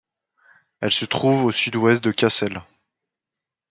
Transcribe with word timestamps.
Elle 0.79 0.91
se 0.91 1.05
trouve 1.05 1.45
au 1.45 1.51
sud-ouest 1.51 2.03
de 2.03 2.09
Cassel. 2.11 2.63